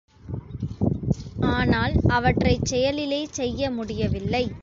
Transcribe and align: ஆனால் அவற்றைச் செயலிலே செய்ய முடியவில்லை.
ஆனால் 1.49 1.93
அவற்றைச் 2.07 2.65
செயலிலே 2.65 3.27
செய்ய 3.31 3.71
முடியவில்லை. 3.71 4.43